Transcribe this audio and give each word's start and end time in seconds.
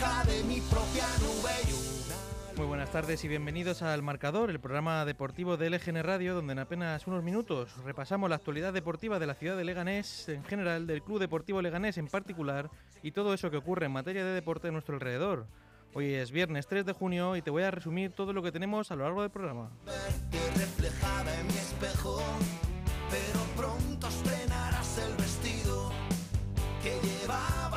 Baja 0.00 0.24
de 0.24 0.42
mi 0.44 0.60
propia 0.60 1.04
nube. 1.18 1.50
Muy 2.56 2.66
buenas 2.66 2.90
tardes 2.90 3.22
y 3.24 3.28
bienvenidos 3.28 3.82
al 3.82 4.02
Marcador, 4.02 4.50
el 4.50 4.58
programa 4.58 5.04
deportivo 5.04 5.56
de 5.56 5.68
LGN 5.68 6.02
Radio, 6.02 6.34
donde 6.34 6.52
en 6.52 6.58
apenas 6.58 7.06
unos 7.06 7.22
minutos 7.22 7.76
repasamos 7.84 8.30
la 8.30 8.36
actualidad 8.36 8.72
deportiva 8.72 9.18
de 9.18 9.26
la 9.26 9.34
ciudad 9.34 9.56
de 9.56 9.64
Leganés 9.64 10.28
en 10.28 10.44
general, 10.44 10.86
del 10.86 11.02
Club 11.02 11.18
Deportivo 11.18 11.60
Leganés 11.60 11.98
en 11.98 12.06
particular 12.06 12.70
y 13.02 13.12
todo 13.12 13.34
eso 13.34 13.50
que 13.50 13.58
ocurre 13.58 13.86
en 13.86 13.92
materia 13.92 14.24
de 14.24 14.32
deporte 14.32 14.68
a 14.68 14.70
nuestro 14.70 14.94
alrededor. 14.94 15.46
Hoy 15.92 16.14
es 16.14 16.30
viernes 16.30 16.66
3 16.66 16.86
de 16.86 16.92
junio 16.92 17.36
y 17.36 17.42
te 17.42 17.50
voy 17.50 17.64
a 17.64 17.70
resumir 17.70 18.12
todo 18.12 18.32
lo 18.32 18.42
que 18.42 18.52
tenemos 18.52 18.90
a 18.90 18.96
lo 18.96 19.04
largo 19.04 19.22
del 19.22 19.30
programa. 19.30 19.70
reflejada 20.56 21.40
en 21.40 21.46
mi 21.46 21.52
espejo, 21.52 22.22
pero 23.10 23.40
pronto 23.56 24.08
estrenarás 24.08 24.98
el 24.98 25.14
vestido 25.16 25.90
que 26.82 26.90
conocimos. 27.26 27.69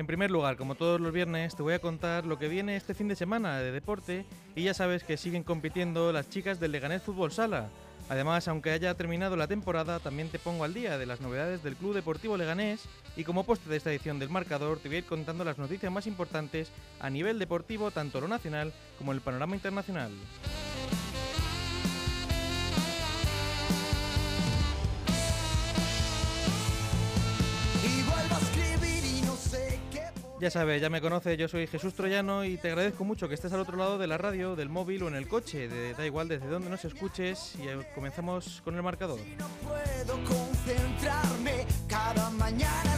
En 0.00 0.06
primer 0.06 0.30
lugar, 0.30 0.56
como 0.56 0.76
todos 0.76 0.98
los 0.98 1.12
viernes, 1.12 1.54
te 1.54 1.62
voy 1.62 1.74
a 1.74 1.78
contar 1.78 2.24
lo 2.24 2.38
que 2.38 2.48
viene 2.48 2.74
este 2.74 2.94
fin 2.94 3.06
de 3.06 3.14
semana 3.14 3.58
de 3.58 3.70
deporte 3.70 4.24
y 4.56 4.62
ya 4.62 4.72
sabes 4.72 5.04
que 5.04 5.18
siguen 5.18 5.42
compitiendo 5.42 6.10
las 6.10 6.30
chicas 6.30 6.58
del 6.58 6.72
Leganés 6.72 7.02
Fútbol 7.02 7.32
Sala. 7.32 7.68
Además, 8.08 8.48
aunque 8.48 8.70
haya 8.70 8.94
terminado 8.94 9.36
la 9.36 9.46
temporada, 9.46 9.98
también 9.98 10.30
te 10.30 10.38
pongo 10.38 10.64
al 10.64 10.72
día 10.72 10.96
de 10.96 11.04
las 11.04 11.20
novedades 11.20 11.62
del 11.62 11.76
Club 11.76 11.92
Deportivo 11.92 12.38
Leganés 12.38 12.88
y 13.14 13.24
como 13.24 13.44
postre 13.44 13.72
de 13.72 13.76
esta 13.76 13.90
edición 13.90 14.18
del 14.18 14.30
marcador 14.30 14.78
te 14.78 14.88
voy 14.88 14.96
a 14.96 14.98
ir 15.00 15.04
contando 15.04 15.44
las 15.44 15.58
noticias 15.58 15.92
más 15.92 16.06
importantes 16.06 16.72
a 16.98 17.10
nivel 17.10 17.38
deportivo, 17.38 17.90
tanto 17.90 18.22
lo 18.22 18.28
nacional 18.28 18.72
como 18.96 19.12
el 19.12 19.20
panorama 19.20 19.54
internacional. 19.54 20.12
Ya 30.40 30.50
sabes, 30.50 30.80
ya 30.80 30.88
me 30.88 31.02
conoces, 31.02 31.36
yo 31.36 31.48
soy 31.48 31.66
Jesús 31.66 31.92
Troyano 31.92 32.44
y 32.46 32.56
te 32.56 32.68
agradezco 32.68 33.04
mucho 33.04 33.28
que 33.28 33.34
estés 33.34 33.52
al 33.52 33.60
otro 33.60 33.76
lado 33.76 33.98
de 33.98 34.06
la 34.06 34.16
radio, 34.16 34.56
del 34.56 34.70
móvil 34.70 35.02
o 35.02 35.08
en 35.08 35.14
el 35.14 35.28
coche, 35.28 35.68
de- 35.68 35.92
da 35.92 36.06
igual 36.06 36.28
desde 36.28 36.46
donde 36.46 36.70
nos 36.70 36.82
escuches 36.82 37.56
y 37.62 37.68
eh, 37.68 37.76
comenzamos 37.94 38.62
con 38.64 38.74
el 38.74 38.82
marcador. 38.82 39.18
No 39.38 39.46
puedo 39.68 40.24
concentrarme, 40.24 41.66
cada 41.86 42.30
mañana 42.30 42.89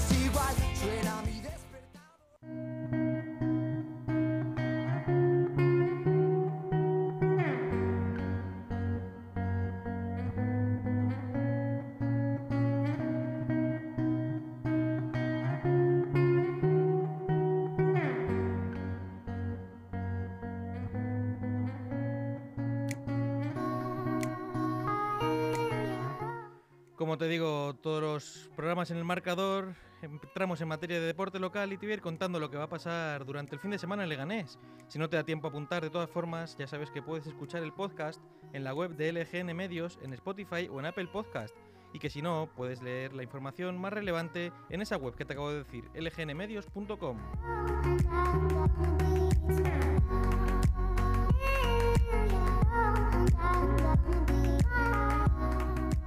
Como 27.12 27.18
te 27.18 27.28
digo, 27.28 27.76
todos 27.82 28.00
los 28.00 28.50
programas 28.56 28.90
en 28.90 28.96
el 28.96 29.04
marcador, 29.04 29.74
entramos 30.00 30.62
en 30.62 30.68
materia 30.68 30.98
de 30.98 31.04
deporte 31.04 31.38
local 31.38 31.70
y 31.70 31.76
te 31.76 31.84
voy 31.84 31.90
a 31.90 31.96
ir 31.96 32.00
contando 32.00 32.40
lo 32.40 32.50
que 32.50 32.56
va 32.56 32.64
a 32.64 32.70
pasar 32.70 33.26
durante 33.26 33.54
el 33.54 33.60
fin 33.60 33.70
de 33.70 33.78
semana 33.78 34.04
en 34.04 34.08
Leganés. 34.08 34.58
Si 34.88 34.98
no 34.98 35.10
te 35.10 35.16
da 35.16 35.22
tiempo 35.22 35.46
a 35.46 35.50
apuntar, 35.50 35.82
de 35.82 35.90
todas 35.90 36.08
formas, 36.08 36.56
ya 36.56 36.66
sabes 36.66 36.90
que 36.90 37.02
puedes 37.02 37.26
escuchar 37.26 37.62
el 37.62 37.74
podcast 37.74 38.18
en 38.54 38.64
la 38.64 38.72
web 38.72 38.96
de 38.96 39.12
LGN 39.12 39.54
Medios, 39.54 39.98
en 40.00 40.14
Spotify 40.14 40.70
o 40.72 40.80
en 40.80 40.86
Apple 40.86 41.08
Podcast. 41.12 41.54
Y 41.92 41.98
que 41.98 42.08
si 42.08 42.22
no, 42.22 42.48
puedes 42.56 42.80
leer 42.80 43.12
la 43.12 43.24
información 43.24 43.78
más 43.78 43.92
relevante 43.92 44.50
en 44.70 44.80
esa 44.80 44.96
web 44.96 45.14
que 45.14 45.26
te 45.26 45.34
acabo 45.34 45.50
de 45.50 45.64
decir, 45.64 45.84
lgnmedios.com. 45.92 47.18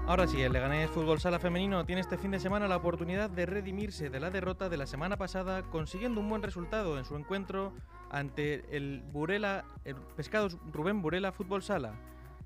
Ahora 0.08 0.28
sí, 0.28 0.40
el 0.40 0.54
Leganés 0.54 0.92
Fútbol 0.92 1.20
Sala 1.20 1.40
Femenino 1.40 1.84
tiene 1.84 2.00
este 2.00 2.20
fin 2.20 2.30
de 2.30 2.40
semana 2.40 2.68
la 2.68 2.78
oportunidad 2.78 3.28
de 3.28 3.48
redimirse 3.48 4.12
de 4.12 4.20
la 4.20 4.30
derrota 4.30 4.70
de 4.70 4.78
la 4.78 4.86
semana 4.86 5.18
pasada, 5.18 5.64
consiguiendo 5.64 6.22
un 6.22 6.30
buen 6.30 6.44
resultado 6.44 7.00
en 7.00 7.06
su 7.06 7.16
encuentro 7.16 7.74
ante 8.12 8.78
el 8.78 9.02
Burela, 9.12 9.66
el 9.84 9.96
Pescados 10.16 10.58
Rubén 10.72 11.02
Burela 11.02 11.32
Fútbol 11.32 11.64
Sala. 11.64 11.96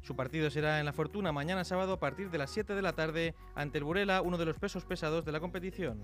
Su 0.02 0.16
partido 0.16 0.50
será 0.50 0.80
en 0.80 0.86
la 0.86 0.94
Fortuna 0.94 1.34
mañana 1.34 1.66
sábado 1.66 1.94
a 1.94 2.00
partir 2.00 2.30
de 2.31 2.38
las 2.38 2.50
7 2.50 2.75
de 2.75 2.81
la 2.81 2.94
tarde 2.94 3.36
ante 3.56 3.80
el 3.80 3.84
Burela, 3.84 4.22
uno 4.22 4.38
de 4.38 4.46
los 4.46 4.58
pesos 4.58 4.86
pesados 4.86 5.26
de 5.26 5.34
la 5.34 5.41
competición. 5.41 6.02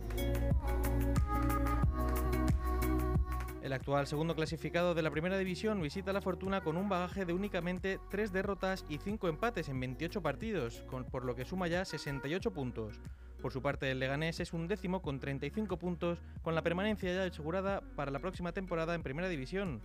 El 3.65 3.73
actual 3.73 4.05
segundo 4.05 4.35
clasificado 4.35 4.93
de 4.93 5.01
la 5.01 5.09
primera 5.09 5.39
división 5.39 5.81
visita 5.81 6.13
la 6.13 6.21
Fortuna 6.21 6.61
con 6.61 6.77
un 6.77 6.87
bagaje 6.87 7.25
de 7.25 7.33
únicamente 7.33 7.99
3 8.11 8.31
derrotas 8.31 8.85
y 8.89 8.99
5 8.99 9.27
empates 9.27 9.69
en 9.69 9.79
28 9.79 10.21
partidos, 10.21 10.83
por 11.09 11.25
lo 11.25 11.33
que 11.33 11.45
suma 11.45 11.67
ya 11.67 11.83
68 11.83 12.53
puntos. 12.53 13.01
Por 13.41 13.51
su 13.51 13.63
parte, 13.63 13.89
el 13.89 13.97
Leganés 13.97 14.39
es 14.39 14.53
un 14.53 14.67
décimo 14.67 15.01
con 15.01 15.19
35 15.19 15.77
puntos, 15.79 16.21
con 16.43 16.53
la 16.53 16.61
permanencia 16.61 17.11
ya 17.11 17.23
asegurada 17.23 17.81
para 17.95 18.11
la 18.11 18.19
próxima 18.19 18.51
temporada 18.51 18.93
en 18.93 19.01
primera 19.01 19.29
división. 19.29 19.81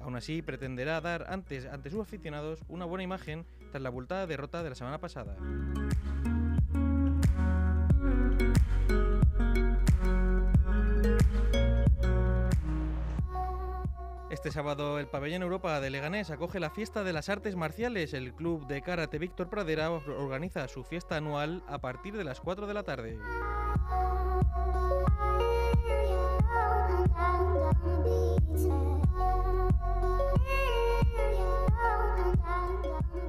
Aún 0.00 0.16
así, 0.16 0.42
pretenderá 0.42 1.00
dar 1.00 1.26
antes 1.28 1.66
ante 1.66 1.90
sus 1.90 2.00
aficionados 2.00 2.64
una 2.66 2.84
buena 2.84 3.04
imagen 3.04 3.46
tras 3.70 3.80
la 3.80 3.90
abultada 3.90 4.26
derrota 4.26 4.64
de 4.64 4.70
la 4.70 4.74
semana 4.74 4.98
pasada. 4.98 5.36
Este 14.40 14.52
sábado 14.52 14.98
el 14.98 15.06
pabellón 15.06 15.42
Europa 15.42 15.78
de 15.82 15.90
Leganés 15.90 16.30
acoge 16.30 16.60
la 16.60 16.70
fiesta 16.70 17.04
de 17.04 17.12
las 17.12 17.28
artes 17.28 17.56
marciales. 17.56 18.14
El 18.14 18.32
club 18.32 18.66
de 18.66 18.80
karate 18.80 19.18
Víctor 19.18 19.50
Pradera 19.50 19.90
organiza 19.90 20.66
su 20.66 20.82
fiesta 20.82 21.18
anual 21.18 21.62
a 21.68 21.82
partir 21.82 22.16
de 22.16 22.24
las 22.24 22.40
4 22.40 22.66
de 22.66 22.72
la 22.72 22.82
tarde. 22.82 23.18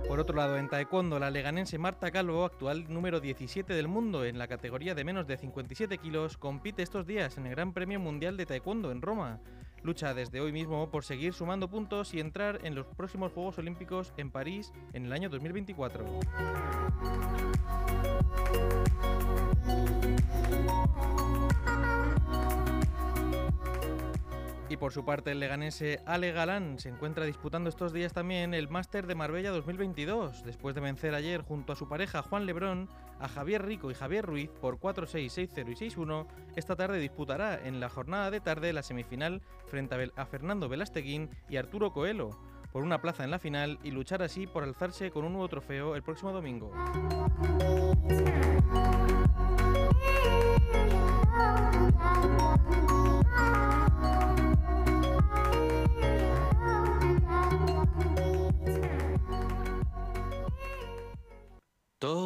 Por 0.08 0.22
otro 0.22 0.38
lado, 0.38 0.58
en 0.58 0.70
taekwondo, 0.70 1.20
la 1.20 1.30
leganense 1.30 1.78
Marta 1.78 2.10
Calvo, 2.12 2.46
actual 2.46 2.86
número 2.88 3.20
17 3.20 3.74
del 3.74 3.90
mundo 3.90 4.24
en 4.24 4.38
la 4.38 4.48
categoría 4.48 4.96
de 4.96 5.04
menos 5.04 5.28
de 5.28 5.36
57 5.36 5.98
kilos, 5.98 6.38
compite 6.38 6.84
estos 6.84 7.06
días 7.06 7.38
en 7.38 7.48
el 7.48 7.52
Gran 7.52 7.74
Premio 7.74 8.00
Mundial 8.00 8.38
de 8.38 8.46
Taekwondo 8.46 8.94
en 8.94 9.02
Roma. 9.02 9.42
Lucha 9.84 10.14
desde 10.14 10.42
hoy 10.42 10.52
mismo 10.52 10.90
por 10.92 11.04
seguir 11.04 11.34
sumando 11.34 11.68
puntos 11.68 12.14
y 12.14 12.20
entrar 12.20 12.60
en 12.64 12.76
los 12.76 12.86
próximos 12.86 13.32
Juegos 13.32 13.58
Olímpicos 13.58 14.14
en 14.18 14.30
París 14.30 14.72
en 14.94 15.06
el 15.06 15.14
año 15.14 15.30
2024. 15.30 16.06
Y 24.72 24.78
por 24.78 24.94
su 24.94 25.04
parte, 25.04 25.32
el 25.32 25.42
leganense 25.42 26.00
Ale 26.06 26.32
Galán 26.32 26.80
se 26.80 26.88
encuentra 26.88 27.26
disputando 27.26 27.70
estos 27.70 27.92
días 27.92 28.14
también 28.14 28.54
el 28.54 28.70
Máster 28.70 29.06
de 29.06 29.16
Marbella 29.16 29.52
2022, 29.52 30.46
después 30.46 30.76
de 30.76 30.80
vencer 30.80 31.14
ayer 31.14 31.42
junto 31.42 31.74
a 31.74 31.76
su 31.76 31.90
pareja 31.90 32.22
Juan 32.22 32.46
Lebrón 32.46 32.88
a 33.20 33.28
Javier 33.28 33.66
Rico 33.66 33.92
y 33.92 33.96
Javier 33.96 34.26
Ruiz 34.26 34.50
por 34.62 34.80
4-6, 34.80 35.50
6-0 35.50 35.72
y 35.72 35.90
6-1. 35.90 36.26
Esta 36.56 36.78
tarde 36.78 37.00
disputará 37.00 37.60
en 37.62 37.82
la 37.82 37.90
jornada 37.90 38.32
de 38.32 38.40
tarde 38.40 38.72
la 38.72 38.82
semifinal 38.82 39.42
frente 39.68 40.10
a 40.16 40.26
Fernando 40.26 40.70
Velasteguín 40.70 41.30
y 41.50 41.58
Arturo 41.58 41.92
Coelho 41.92 42.30
por 42.72 42.84
una 42.84 43.02
plaza 43.02 43.26
en 43.26 43.32
la 43.32 43.40
final 43.40 43.78
y 43.84 43.92
luchar 43.92 44.24
así 44.24 44.48
por 44.48 44.64
alzarse 44.64 45.12
con 45.12 45.26
un 45.26 45.34
nuevo 45.34 45.50
trofeo 45.50 45.98
el 45.98 46.04
próximo 46.04 46.32
domingo. 46.32 46.72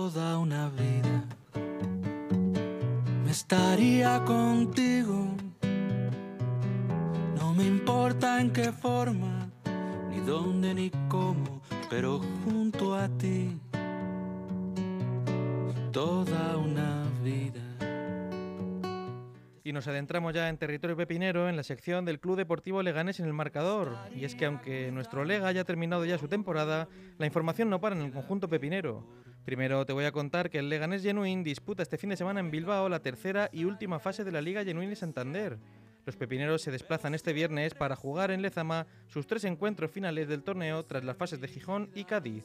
Toda 0.05 0.37
una 0.37 0.69
vida 0.69 1.23
me 3.23 3.31
estaría 3.31 4.23
contigo 4.23 5.35
No 7.35 7.55
me 7.55 7.65
importa 7.65 8.39
en 8.39 8.53
qué 8.53 8.71
forma, 8.71 9.49
ni 10.11 10.19
dónde 10.19 10.75
ni 10.75 10.91
cómo, 11.09 11.59
pero 11.89 12.21
junto 12.43 12.93
a 12.93 13.09
ti 13.17 13.59
toda 15.91 16.55
una 16.57 17.03
vida. 17.23 17.63
Y 19.63 19.73
nos 19.73 19.87
adentramos 19.87 20.35
ya 20.35 20.49
en 20.49 20.59
territorio 20.59 20.95
pepinero 20.95 21.49
en 21.49 21.55
la 21.55 21.63
sección 21.63 22.05
del 22.05 22.19
Club 22.19 22.35
Deportivo 22.35 22.83
Leganés 22.83 23.19
en 23.19 23.25
el 23.25 23.33
marcador. 23.33 23.97
Y 24.15 24.25
es 24.25 24.35
que 24.35 24.45
aunque 24.45 24.91
nuestro 24.91 25.25
Lega 25.25 25.47
haya 25.47 25.63
terminado 25.63 26.05
ya 26.05 26.19
su 26.19 26.27
temporada, 26.27 26.87
la 27.17 27.25
información 27.25 27.71
no 27.71 27.81
para 27.81 27.95
en 27.95 28.03
el 28.03 28.11
conjunto 28.11 28.47
pepinero. 28.47 29.03
Primero 29.45 29.85
te 29.85 29.93
voy 29.93 30.05
a 30.05 30.11
contar 30.11 30.49
que 30.49 30.57
el 30.57 30.69
Leganés 30.69 31.03
Genuín 31.03 31.43
disputa 31.43 31.83
este 31.83 31.99
fin 31.99 32.09
de 32.09 32.17
semana 32.17 32.39
en 32.39 32.49
Bilbao 32.49 32.89
la 32.89 33.03
tercera 33.03 33.47
y 33.53 33.65
última 33.65 33.99
fase 33.99 34.23
de 34.23 34.31
la 34.31 34.41
Liga 34.41 34.63
Genuín 34.63 34.91
y 34.91 34.95
Santander. 34.95 35.59
Los 36.03 36.15
pepineros 36.15 36.63
se 36.63 36.71
desplazan 36.71 37.13
este 37.13 37.31
viernes 37.31 37.75
para 37.75 37.95
jugar 37.95 38.31
en 38.31 38.41
Lezama 38.41 38.87
sus 39.07 39.27
tres 39.27 39.43
encuentros 39.43 39.91
finales 39.91 40.27
del 40.27 40.41
torneo 40.41 40.83
tras 40.83 41.03
las 41.03 41.15
fases 41.15 41.39
de 41.41 41.47
Gijón 41.47 41.91
y 41.93 42.05
Cádiz. 42.05 42.43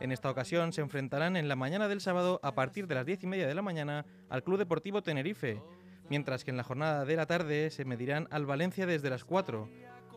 En 0.00 0.12
esta 0.12 0.30
ocasión 0.30 0.74
se 0.74 0.82
enfrentarán 0.82 1.38
en 1.38 1.48
la 1.48 1.56
mañana 1.56 1.88
del 1.88 2.02
sábado 2.02 2.40
a 2.42 2.54
partir 2.54 2.86
de 2.88 2.96
las 2.96 3.06
10 3.06 3.24
y 3.24 3.26
media 3.26 3.46
de 3.46 3.54
la 3.54 3.62
mañana 3.62 4.04
al 4.28 4.42
Club 4.42 4.58
Deportivo 4.58 5.00
Tenerife, 5.00 5.62
mientras 6.10 6.44
que 6.44 6.50
en 6.50 6.58
la 6.58 6.64
jornada 6.64 7.06
de 7.06 7.16
la 7.16 7.24
tarde 7.24 7.70
se 7.70 7.86
medirán 7.86 8.28
al 8.30 8.44
Valencia 8.44 8.84
desde 8.84 9.08
las 9.08 9.24
4. 9.24 9.66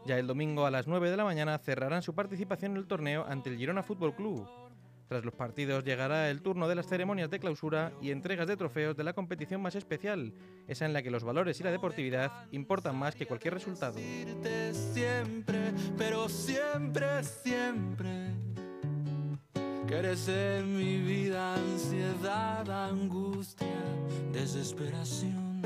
Ya 0.05 0.19
el 0.19 0.27
domingo 0.27 0.65
a 0.65 0.71
las 0.71 0.87
9 0.87 1.09
de 1.09 1.15
la 1.15 1.23
mañana 1.23 1.57
cerrarán 1.57 2.01
su 2.01 2.13
participación 2.13 2.71
en 2.71 2.77
el 2.79 2.87
torneo 2.87 3.25
ante 3.29 3.49
el 3.49 3.57
Girona 3.57 3.81
Fútbol 3.81 4.13
Club. 4.13 4.66
Tras 5.07 5.23
los 5.23 5.33
partidos 5.33 5.85
llegará 5.85 6.29
el 6.29 6.41
turno 6.41 6.67
de 6.67 6.75
las 6.75 6.87
ceremonias 6.87 7.29
de 7.29 7.39
clausura 7.39 7.93
y 8.01 8.11
entregas 8.11 8.47
de 8.47 8.57
trofeos 8.57 8.97
de 8.97 9.05
la 9.05 9.13
competición 9.13 9.61
más 9.61 9.75
especial, 9.75 10.33
esa 10.67 10.85
en 10.85 10.93
la 10.93 11.01
que 11.01 11.11
los 11.11 11.23
valores 11.23 11.59
y 11.59 11.63
la 11.63 11.71
deportividad 11.71 12.45
importan 12.51 12.97
más 12.97 13.15
que 13.15 13.25
cualquier 13.25 13.53
resultado. 13.53 13.97
Siempre, 14.73 15.73
pero 15.97 16.27
siempre, 16.27 17.23
siempre 17.23 18.33
que 19.87 19.95
eres 19.95 20.27
en 20.27 20.75
mi 20.77 20.97
vida 20.97 21.55
ansiedad, 21.55 22.69
angustia, 22.69 23.67
desesperación. 24.33 25.61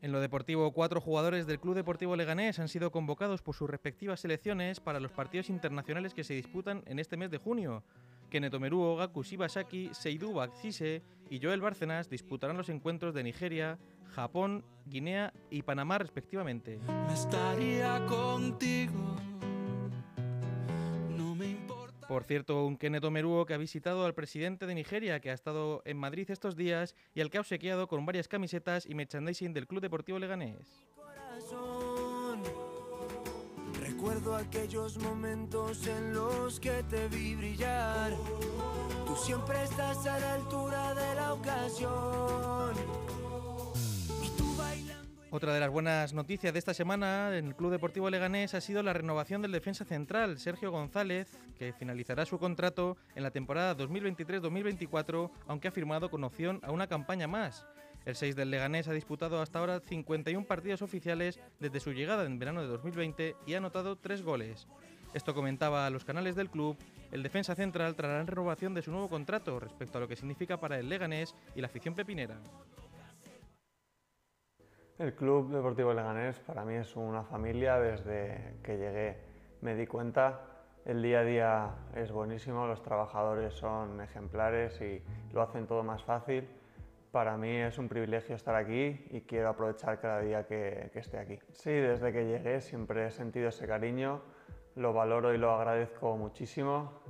En 0.00 0.12
lo 0.12 0.20
deportivo, 0.20 0.72
cuatro 0.72 1.02
jugadores 1.02 1.46
del 1.46 1.60
Club 1.60 1.74
Deportivo 1.74 2.16
Leganés 2.16 2.58
han 2.58 2.68
sido 2.68 2.90
convocados 2.90 3.42
por 3.42 3.54
sus 3.54 3.68
respectivas 3.68 4.20
selecciones 4.20 4.80
para 4.80 5.00
los 5.00 5.12
partidos 5.12 5.50
internacionales 5.50 6.14
que 6.14 6.24
se 6.24 6.32
disputan 6.32 6.82
en 6.86 6.98
este 6.98 7.18
mes 7.18 7.30
de 7.30 7.36
junio. 7.36 7.82
Keneto 8.28 8.60
Meruo, 8.60 8.96
Gaku 8.96 9.22
Shibasaki, 9.22 9.90
Seidou 9.92 10.34
Baxise 10.34 11.02
y 11.30 11.40
Joel 11.40 11.60
Bárcenas 11.60 12.08
disputarán 12.08 12.56
los 12.56 12.68
encuentros 12.68 13.14
de 13.14 13.22
Nigeria, 13.22 13.78
Japón, 14.14 14.64
Guinea 14.86 15.32
y 15.50 15.62
Panamá 15.62 15.98
respectivamente. 15.98 16.80
Me 17.06 17.14
estaría 17.14 18.04
contigo. 18.06 19.16
Por 22.08 22.24
cierto, 22.24 22.64
un 22.64 22.78
Keneto 22.78 23.10
Meruo 23.10 23.44
que 23.44 23.52
ha 23.52 23.58
visitado 23.58 24.06
al 24.06 24.14
presidente 24.14 24.64
de 24.64 24.74
Nigeria, 24.74 25.20
que 25.20 25.30
ha 25.30 25.34
estado 25.34 25.82
en 25.84 25.98
Madrid 25.98 26.30
estos 26.30 26.56
días 26.56 26.94
y 27.14 27.20
al 27.20 27.28
que 27.28 27.36
ha 27.36 27.42
obsequiado 27.42 27.86
con 27.86 28.06
varias 28.06 28.28
camisetas 28.28 28.86
y 28.86 28.94
merchandising 28.94 29.52
del 29.52 29.66
Club 29.66 29.82
Deportivo 29.82 30.18
Leganés. 30.18 30.88
Recuerdo 33.98 34.36
aquellos 34.36 34.96
momentos 34.98 35.84
en 35.88 36.14
los 36.14 36.60
que 36.60 36.84
te 36.84 37.08
vi 37.08 37.34
brillar. 37.34 38.12
Tú 39.04 39.16
siempre 39.16 39.60
estás 39.64 40.06
a 40.06 40.20
la 40.20 40.34
altura 40.34 40.94
de 40.94 41.14
la 41.16 41.32
ocasión. 41.34 42.74
Otra 45.32 45.52
de 45.52 45.58
las 45.58 45.70
buenas 45.70 46.14
noticias 46.14 46.52
de 46.52 46.60
esta 46.60 46.74
semana 46.74 47.36
en 47.36 47.48
el 47.48 47.56
Club 47.56 47.72
Deportivo 47.72 48.08
Leganés 48.08 48.54
ha 48.54 48.60
sido 48.60 48.84
la 48.84 48.92
renovación 48.92 49.42
del 49.42 49.50
defensa 49.50 49.84
central, 49.84 50.38
Sergio 50.38 50.70
González, 50.70 51.36
que 51.58 51.72
finalizará 51.72 52.24
su 52.24 52.38
contrato 52.38 52.96
en 53.16 53.24
la 53.24 53.32
temporada 53.32 53.76
2023-2024, 53.76 55.28
aunque 55.48 55.66
ha 55.66 55.72
firmado 55.72 56.08
con 56.08 56.22
opción 56.22 56.60
a 56.62 56.70
una 56.70 56.86
campaña 56.86 57.26
más. 57.26 57.66
El 58.08 58.16
6 58.16 58.36
del 58.36 58.50
Leganés 58.50 58.88
ha 58.88 58.94
disputado 58.94 59.42
hasta 59.42 59.58
ahora 59.58 59.80
51 59.80 60.46
partidos 60.46 60.80
oficiales 60.80 61.38
desde 61.60 61.78
su 61.78 61.92
llegada 61.92 62.24
en 62.24 62.38
verano 62.38 62.62
de 62.62 62.68
2020 62.68 63.36
y 63.44 63.52
ha 63.52 63.58
anotado 63.58 63.96
3 63.96 64.22
goles. 64.22 64.66
Esto 65.12 65.34
comentaba 65.34 65.84
a 65.84 65.90
los 65.90 66.06
canales 66.06 66.34
del 66.34 66.48
club 66.48 66.78
el 67.12 67.22
defensa 67.22 67.54
central 67.54 67.96
tras 67.96 68.10
la 68.10 68.22
renovación 68.24 68.72
de 68.72 68.80
su 68.80 68.92
nuevo 68.92 69.10
contrato 69.10 69.60
respecto 69.60 69.98
a 69.98 70.00
lo 70.00 70.08
que 70.08 70.16
significa 70.16 70.56
para 70.56 70.78
el 70.78 70.88
Leganés 70.88 71.34
y 71.54 71.60
la 71.60 71.66
afición 71.66 71.94
pepinera. 71.94 72.38
El 74.98 75.12
Club 75.12 75.52
Deportivo 75.52 75.92
Leganés 75.92 76.38
para 76.38 76.64
mí 76.64 76.76
es 76.76 76.96
una 76.96 77.24
familia 77.24 77.78
desde 77.78 78.54
que 78.62 78.78
llegué. 78.78 79.18
Me 79.60 79.74
di 79.74 79.86
cuenta, 79.86 80.40
el 80.86 81.02
día 81.02 81.20
a 81.20 81.24
día 81.24 81.70
es 81.94 82.10
buenísimo, 82.10 82.66
los 82.66 82.82
trabajadores 82.82 83.52
son 83.52 84.00
ejemplares 84.00 84.80
y 84.80 85.02
lo 85.34 85.42
hacen 85.42 85.66
todo 85.66 85.82
más 85.82 86.02
fácil. 86.04 86.48
Para 87.12 87.38
mí 87.38 87.48
es 87.48 87.78
un 87.78 87.88
privilegio 87.88 88.36
estar 88.36 88.54
aquí 88.54 89.06
y 89.10 89.22
quiero 89.22 89.48
aprovechar 89.48 89.98
cada 89.98 90.20
día 90.20 90.46
que, 90.46 90.90
esté 90.94 91.18
aquí. 91.18 91.38
Sí, 91.52 91.70
desde 91.70 92.12
que 92.12 92.26
llegué 92.26 92.60
siempre 92.60 93.06
he 93.06 93.10
sentido 93.10 93.48
ese 93.48 93.66
cariño, 93.66 94.20
lo 94.74 94.92
valoro 94.92 95.32
y 95.32 95.38
lo 95.38 95.52
agradezco 95.52 96.16
muchísimo. 96.18 97.00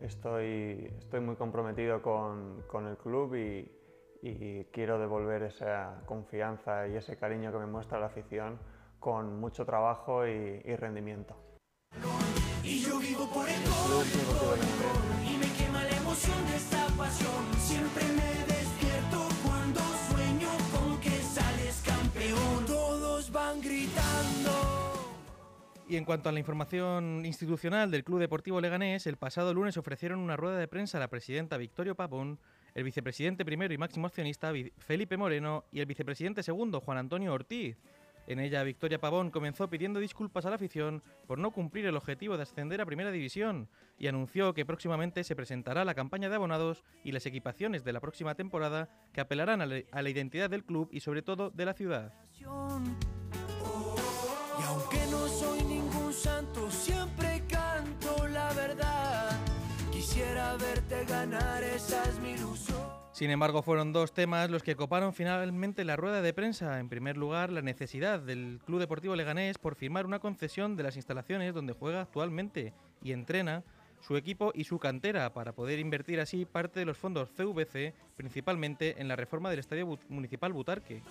Estoy, 0.00 0.92
estoy 0.98 1.20
muy 1.20 1.34
comprometido 1.34 2.00
con, 2.00 2.62
con 2.68 2.86
el 2.86 2.96
club 2.96 3.34
y, 3.34 3.68
y 4.22 4.64
quiero 4.66 5.00
devolver 5.00 5.42
esa 5.42 6.00
confianza 6.06 6.86
y 6.86 6.94
ese 6.94 7.16
cariño 7.16 7.50
que 7.50 7.58
me 7.58 7.66
muestra 7.66 7.98
la 7.98 8.06
afición 8.06 8.58
con 9.00 9.40
mucho 9.40 9.66
trabajo 9.66 10.28
y, 10.28 10.62
y 10.64 10.76
rendimiento. 10.76 11.47
Y 12.68 12.80
yo 12.80 12.98
vivo 12.98 13.26
por 13.30 13.48
el 13.48 13.54
y 13.56 15.38
me 15.38 15.50
quema 15.56 15.84
la 15.84 15.96
emoción 15.96 16.46
de 16.50 16.56
esta 16.56 16.86
pasión. 16.98 17.44
Siempre 17.58 18.04
me 18.08 18.44
despierto 18.44 19.26
cuando 19.42 19.80
sueño 20.10 20.50
con 20.70 21.00
que 21.00 21.22
sales 21.22 21.82
campeón. 21.82 22.66
Todos 22.66 23.32
van 23.32 23.62
gritando. 23.62 24.50
Y 25.88 25.96
en 25.96 26.04
cuanto 26.04 26.28
a 26.28 26.32
la 26.32 26.40
información 26.40 27.24
institucional 27.24 27.90
del 27.90 28.04
Club 28.04 28.18
Deportivo 28.18 28.60
Leganés, 28.60 29.06
el 29.06 29.16
pasado 29.16 29.54
lunes 29.54 29.78
ofrecieron 29.78 30.18
una 30.18 30.36
rueda 30.36 30.58
de 30.58 30.68
prensa 30.68 30.98
a 30.98 31.00
la 31.00 31.08
presidenta 31.08 31.56
Victorio 31.56 31.94
Pavón 31.94 32.38
el 32.74 32.84
vicepresidente 32.84 33.44
primero 33.44 33.74
y 33.74 33.78
máximo 33.78 34.06
accionista 34.06 34.52
Felipe 34.78 35.16
Moreno 35.16 35.64
y 35.72 35.80
el 35.80 35.86
vicepresidente 35.86 36.42
segundo 36.44 36.80
Juan 36.80 36.98
Antonio 36.98 37.32
Ortiz. 37.32 37.76
En 38.28 38.38
ella, 38.40 38.62
Victoria 38.62 39.00
Pavón 39.00 39.30
comenzó 39.30 39.70
pidiendo 39.70 40.00
disculpas 40.00 40.44
a 40.44 40.50
la 40.50 40.56
afición 40.56 41.02
por 41.26 41.38
no 41.38 41.50
cumplir 41.50 41.86
el 41.86 41.96
objetivo 41.96 42.36
de 42.36 42.42
ascender 42.42 42.78
a 42.78 42.84
Primera 42.84 43.10
División 43.10 43.70
y 43.98 44.06
anunció 44.06 44.52
que 44.52 44.66
próximamente 44.66 45.24
se 45.24 45.34
presentará 45.34 45.82
la 45.86 45.94
campaña 45.94 46.28
de 46.28 46.34
abonados 46.34 46.84
y 47.02 47.12
las 47.12 47.24
equipaciones 47.24 47.84
de 47.84 47.94
la 47.94 48.00
próxima 48.00 48.34
temporada 48.34 48.90
que 49.14 49.22
apelarán 49.22 49.62
a 49.62 49.66
la, 49.66 50.10
identidad 50.10 50.50
del 50.50 50.62
club 50.62 50.90
y 50.92 51.00
sobre 51.00 51.22
todo 51.22 51.48
de 51.48 51.64
la 51.64 51.72
ciudad. 51.72 52.12
Y 52.38 52.44
aunque 54.62 55.06
no 55.10 55.26
soy 55.26 55.62
ningún 55.62 56.12
santo, 56.12 56.70
siempre 56.70 57.42
canto 57.48 58.28
la 58.28 58.52
verdad. 58.52 59.38
Quisiera 59.90 60.54
verte 60.58 61.06
ganar, 61.06 61.62
esa 61.62 62.02
es 62.04 62.20
sin 63.18 63.32
embargo, 63.32 63.62
fueron 63.62 63.92
dos 63.92 64.12
temas 64.12 64.48
los 64.48 64.62
que 64.62 64.76
coparon 64.76 65.12
finalmente 65.12 65.84
la 65.84 65.96
rueda 65.96 66.22
de 66.22 66.32
prensa. 66.32 66.78
En 66.78 66.88
primer 66.88 67.16
lugar, 67.16 67.50
la 67.50 67.62
necesidad 67.62 68.20
del 68.20 68.60
Club 68.64 68.78
Deportivo 68.78 69.16
Leganés 69.16 69.58
por 69.58 69.74
firmar 69.74 70.06
una 70.06 70.20
concesión 70.20 70.76
de 70.76 70.84
las 70.84 70.94
instalaciones 70.94 71.52
donde 71.52 71.72
juega 71.72 72.02
actualmente 72.02 72.74
y 73.02 73.10
entrena 73.10 73.64
su 74.00 74.16
equipo 74.16 74.52
y 74.54 74.62
su 74.62 74.78
cantera 74.78 75.34
para 75.34 75.50
poder 75.50 75.80
invertir 75.80 76.20
así 76.20 76.44
parte 76.44 76.78
de 76.78 76.86
los 76.86 76.96
fondos 76.96 77.30
CVC, 77.30 77.92
principalmente 78.16 79.00
en 79.00 79.08
la 79.08 79.16
reforma 79.16 79.50
del 79.50 79.58
Estadio 79.58 79.98
Municipal 80.08 80.52
Butarque. 80.52 81.02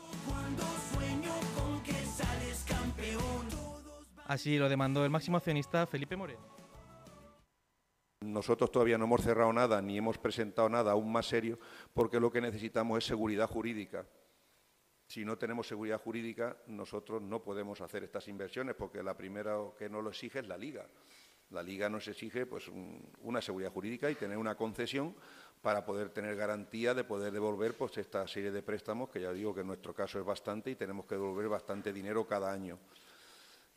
Así 4.28 4.58
lo 4.58 4.70
demandó 4.70 5.04
el 5.04 5.12
máximo 5.12 5.36
accionista 5.36 5.86
Felipe 5.86 6.16
Moreno. 6.16 6.40
Nosotros 8.28 8.70
todavía 8.72 8.98
no 8.98 9.06
hemos 9.06 9.22
cerrado 9.22 9.54
nada 9.54 9.82
ni 9.82 9.98
hemos 9.98 10.18
presentado 10.18 10.68
nada 10.68 10.92
aún 10.92 11.10
más 11.10 11.28
serio 11.28 11.58
porque 11.94 12.20
lo 12.20 12.30
que 12.30 12.42
necesitamos 12.42 12.98
es 12.98 13.06
seguridad 13.06 13.48
jurídica. 13.48 14.06
Si 15.08 15.24
no 15.24 15.38
tenemos 15.38 15.66
seguridad 15.66 16.02
jurídica, 16.02 16.58
nosotros 16.68 17.22
no 17.22 17.42
podemos 17.42 17.80
hacer 17.80 18.04
estas 18.04 18.28
inversiones 18.28 18.76
porque 18.76 19.02
la 19.02 19.16
primera 19.16 19.58
que 19.78 19.88
nos 19.88 20.04
lo 20.04 20.10
exige 20.10 20.40
es 20.40 20.48
la 20.48 20.58
Liga. 20.58 20.86
La 21.52 21.64
Liga 21.64 21.90
nos 21.90 22.06
exige 22.10 22.46
pues, 22.46 22.70
una 23.22 23.42
seguridad 23.42 23.72
jurídica 23.72 24.12
y 24.12 24.16
tener 24.16 24.38
una 24.38 24.56
concesión 24.56 25.16
para 25.62 25.86
poder 25.86 26.10
tener 26.10 26.36
garantía 26.36 26.94
de 26.94 27.06
poder 27.06 27.32
devolver 27.32 27.76
pues, 27.76 27.98
esta 27.98 28.28
serie 28.28 28.52
de 28.52 28.62
préstamos, 28.62 29.10
que 29.10 29.22
ya 29.22 29.32
digo 29.32 29.56
que 29.56 29.62
en 29.62 29.68
nuestro 29.68 29.96
caso 29.96 30.20
es 30.20 30.26
bastante 30.26 30.72
y 30.72 30.76
tenemos 30.76 31.06
que 31.06 31.16
devolver 31.16 31.48
bastante 31.48 31.94
dinero 31.94 32.28
cada 32.28 32.52
año. 32.52 32.78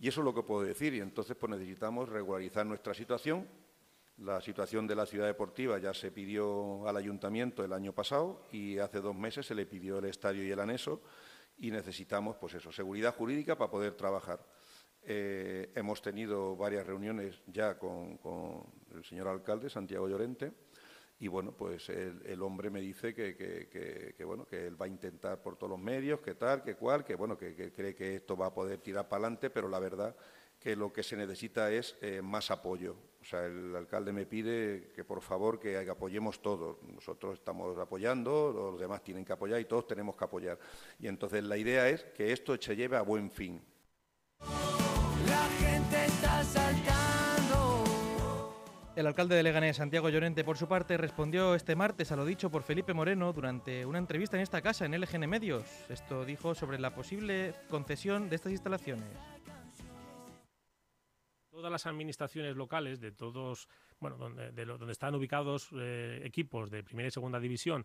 Y 0.00 0.08
eso 0.08 0.22
es 0.22 0.24
lo 0.24 0.34
que 0.34 0.42
puedo 0.42 0.62
decir. 0.62 0.92
Y 0.94 0.98
entonces 0.98 1.36
pues, 1.36 1.50
necesitamos 1.50 2.08
regularizar 2.08 2.66
nuestra 2.66 2.92
situación 2.92 3.46
la 4.20 4.40
situación 4.40 4.86
de 4.86 4.94
la 4.94 5.06
ciudad 5.06 5.26
deportiva 5.26 5.78
ya 5.78 5.94
se 5.94 6.10
pidió 6.10 6.86
al 6.86 6.96
ayuntamiento 6.96 7.64
el 7.64 7.72
año 7.72 7.94
pasado 7.94 8.42
y 8.52 8.78
hace 8.78 9.00
dos 9.00 9.14
meses 9.14 9.46
se 9.46 9.54
le 9.54 9.66
pidió 9.66 9.98
el 9.98 10.04
estadio 10.04 10.44
y 10.44 10.50
el 10.50 10.60
anexo 10.60 11.00
y 11.58 11.70
necesitamos, 11.70 12.36
pues 12.36 12.54
eso, 12.54 12.72
seguridad 12.72 13.14
jurídica 13.14 13.56
para 13.56 13.70
poder 13.70 13.94
trabajar. 13.94 14.44
Eh, 15.02 15.72
hemos 15.74 16.02
tenido 16.02 16.56
varias 16.56 16.86
reuniones 16.86 17.42
ya 17.46 17.78
con, 17.78 18.18
el 18.94 19.04
señor 19.04 19.28
alcalde, 19.28 19.70
Santiago 19.70 20.08
Llorente, 20.08 20.52
y 21.18 21.28
bueno, 21.28 21.52
pues 21.52 21.90
el, 21.90 22.40
hombre 22.40 22.70
me 22.70 22.80
dice 22.80 23.14
que, 23.14 24.24
bueno, 24.24 24.46
que 24.46 24.66
él 24.66 24.80
va 24.80 24.86
a 24.86 24.88
intentar 24.88 25.42
por 25.42 25.56
todos 25.56 25.70
los 25.70 25.78
medios, 25.78 26.20
que 26.20 26.34
tal, 26.34 26.62
que 26.62 26.76
cual, 26.76 27.04
que 27.04 27.14
bueno, 27.14 27.36
que, 27.36 27.72
cree 27.72 27.94
que 27.94 28.16
esto 28.16 28.38
va 28.38 28.46
a 28.46 28.54
poder 28.54 28.78
tirar 28.78 29.06
para 29.06 29.24
adelante, 29.24 29.50
pero 29.50 29.68
la 29.68 29.78
verdad 29.78 30.16
que 30.58 30.74
lo 30.76 30.90
que 30.92 31.02
se 31.02 31.16
necesita 31.16 31.70
es 31.70 31.96
eh, 32.00 32.22
más 32.22 32.50
apoyo. 32.50 32.96
O 33.20 33.24
sea, 33.24 33.44
el 33.44 33.76
alcalde 33.76 34.12
me 34.12 34.24
pide 34.24 34.92
que 34.94 35.04
por 35.04 35.20
favor 35.20 35.60
que 35.60 35.76
apoyemos 35.90 36.40
todos. 36.40 36.82
Nosotros 36.82 37.34
estamos 37.34 37.76
apoyando, 37.78 38.52
los 38.52 38.80
demás 38.80 39.04
tienen 39.04 39.24
que 39.24 39.32
apoyar 39.32 39.60
y 39.60 39.66
todos 39.66 39.86
tenemos 39.86 40.16
que 40.16 40.24
apoyar. 40.24 40.58
Y 40.98 41.06
entonces 41.06 41.44
la 41.44 41.56
idea 41.56 41.88
es 41.88 42.04
que 42.04 42.32
esto 42.32 42.56
se 42.58 42.74
lleve 42.74 42.96
a 42.96 43.02
buen 43.02 43.30
fin. 43.30 43.60
La 45.26 45.48
gente 45.58 46.06
está 46.06 46.42
saltando. 46.44 47.84
El 48.96 49.06
alcalde 49.06 49.36
de 49.36 49.42
Leganés, 49.42 49.76
Santiago 49.76 50.08
Llorente, 50.08 50.42
por 50.42 50.56
su 50.56 50.66
parte, 50.66 50.96
respondió 50.96 51.54
este 51.54 51.76
martes 51.76 52.10
a 52.12 52.16
lo 52.16 52.24
dicho 52.24 52.50
por 52.50 52.62
Felipe 52.62 52.94
Moreno 52.94 53.32
durante 53.32 53.84
una 53.84 53.98
entrevista 53.98 54.36
en 54.36 54.42
esta 54.42 54.62
casa, 54.62 54.86
en 54.86 54.98
LGN 54.98 55.28
Medios. 55.28 55.64
Esto 55.88 56.24
dijo 56.24 56.54
sobre 56.54 56.78
la 56.78 56.94
posible 56.94 57.54
concesión 57.68 58.30
de 58.30 58.36
estas 58.36 58.52
instalaciones 58.52 59.08
todas 61.60 61.70
las 61.70 61.84
administraciones 61.84 62.56
locales 62.56 63.00
de 63.00 63.12
todos, 63.12 63.68
bueno, 64.00 64.16
donde, 64.16 64.50
donde 64.64 64.92
están 64.92 65.14
ubicados 65.14 65.68
eh, 65.74 66.22
equipos 66.24 66.70
de 66.70 66.82
primera 66.82 67.08
y 67.08 67.10
segunda 67.10 67.38
división 67.38 67.84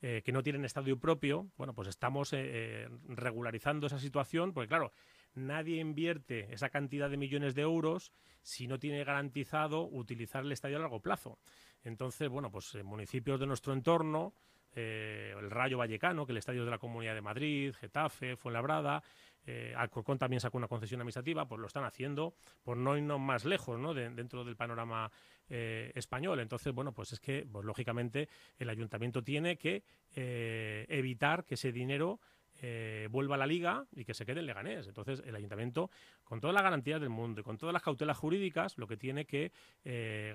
eh, 0.00 0.22
que 0.24 0.30
no 0.30 0.44
tienen 0.44 0.64
estadio 0.64 0.96
propio, 0.96 1.48
bueno, 1.56 1.74
pues 1.74 1.88
estamos 1.88 2.32
eh, 2.32 2.88
regularizando 3.08 3.88
esa 3.88 3.98
situación, 3.98 4.52
porque 4.52 4.68
claro, 4.68 4.92
nadie 5.34 5.80
invierte 5.80 6.46
esa 6.54 6.68
cantidad 6.68 7.10
de 7.10 7.16
millones 7.16 7.56
de 7.56 7.62
euros 7.62 8.12
si 8.42 8.68
no 8.68 8.78
tiene 8.78 9.02
garantizado 9.02 9.88
utilizar 9.88 10.44
el 10.44 10.52
estadio 10.52 10.76
a 10.76 10.80
largo 10.80 11.00
plazo. 11.00 11.40
Entonces, 11.82 12.28
bueno, 12.28 12.52
pues 12.52 12.76
municipios 12.84 13.40
de 13.40 13.46
nuestro 13.48 13.72
entorno, 13.72 14.34
el 14.72 15.50
Rayo 15.50 15.78
Vallecano, 15.78 16.26
que 16.26 16.32
el 16.32 16.38
estadio 16.38 16.64
de 16.64 16.70
la 16.70 16.78
Comunidad 16.78 17.14
de 17.14 17.22
Madrid, 17.22 17.74
Getafe, 17.74 18.36
Fuenlabrada, 18.36 19.02
eh, 19.46 19.74
también 20.18 20.40
sacó 20.40 20.58
una 20.58 20.68
concesión 20.68 21.00
administrativa, 21.00 21.46
pues 21.46 21.60
lo 21.60 21.66
están 21.66 21.84
haciendo 21.84 22.34
por 22.64 22.76
no 22.76 22.96
irnos 22.96 23.20
más 23.20 23.44
lejos 23.44 23.78
dentro 23.94 24.44
del 24.44 24.56
panorama 24.56 25.10
eh, 25.48 25.92
español. 25.94 26.40
Entonces, 26.40 26.72
bueno, 26.72 26.92
pues 26.92 27.12
es 27.12 27.20
que, 27.20 27.46
pues, 27.50 27.64
lógicamente, 27.64 28.28
el 28.58 28.68
ayuntamiento 28.68 29.22
tiene 29.22 29.56
que 29.56 29.84
eh, 30.16 30.86
evitar 30.88 31.44
que 31.44 31.54
ese 31.54 31.70
dinero 31.70 32.18
eh, 32.62 33.06
vuelva 33.12 33.36
a 33.36 33.38
la 33.38 33.46
liga 33.46 33.86
y 33.94 34.04
que 34.04 34.12
se 34.12 34.26
quede 34.26 34.40
en 34.40 34.46
Leganés. 34.46 34.88
Entonces, 34.88 35.22
el 35.24 35.36
ayuntamiento, 35.36 35.90
con 36.24 36.40
todas 36.40 36.52
las 36.52 36.64
garantías 36.64 37.00
del 37.00 37.10
mundo 37.10 37.42
y 37.42 37.44
con 37.44 37.58
todas 37.58 37.72
las 37.72 37.82
cautelas 37.82 38.18
jurídicas, 38.18 38.76
lo 38.76 38.88
que 38.88 38.96
tiene 38.96 39.24
que 39.24 39.52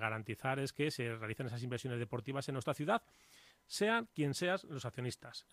garantizar 0.00 0.58
es 0.58 0.72
que 0.72 0.90
se 0.90 1.14
realicen 1.14 1.46
esas 1.46 1.62
inversiones 1.62 1.98
deportivas 1.98 2.48
en 2.48 2.54
nuestra 2.54 2.72
ciudad, 2.72 3.02
sean 3.66 4.08
quien 4.14 4.32
sean 4.32 4.58
los 4.70 4.86
accionistas. 4.86 5.44